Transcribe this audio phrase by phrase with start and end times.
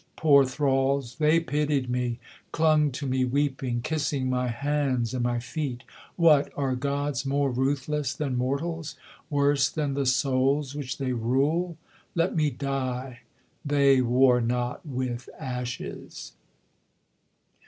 [0.15, 1.17] Poor thralls!
[1.17, 2.17] they pitied me,
[2.51, 5.83] clung to me weeping, Kissing my hands and my feet
[6.15, 8.95] What, are gods more ruthless than mortals?
[9.29, 11.77] Worse than the souls which they rule?
[12.15, 13.19] Let me die:
[13.63, 16.33] they war not with ashes!'